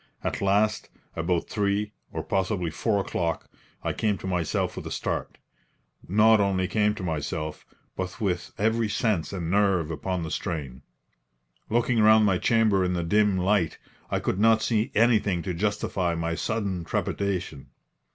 At 0.23 0.41
last, 0.41 0.89
about 1.15 1.47
3 1.47 1.91
or 2.11 2.23
possibly 2.23 2.71
4 2.71 3.01
o'clock, 3.01 3.47
I 3.83 3.93
came 3.93 4.17
to 4.17 4.25
myself 4.25 4.75
with 4.75 4.87
a 4.87 4.91
start 4.91 5.37
not 6.07 6.39
only 6.41 6.67
came 6.67 6.95
to 6.95 7.03
myself, 7.03 7.67
but 7.95 8.19
with 8.19 8.51
every 8.57 8.89
sense 8.89 9.31
and 9.31 9.51
nerve 9.51 9.91
upon 9.91 10.23
the 10.23 10.31
strain. 10.31 10.81
Looking 11.69 12.01
round 12.01 12.25
my 12.25 12.39
chamber 12.39 12.83
in 12.83 12.93
the 12.93 13.03
dim 13.03 13.37
light, 13.37 13.77
I 14.09 14.19
could 14.19 14.39
not 14.39 14.63
see 14.63 14.91
anything 14.95 15.43
to 15.43 15.53
justify 15.53 16.15
my 16.15 16.33
sudden 16.33 16.83
trepidation. 16.83 17.67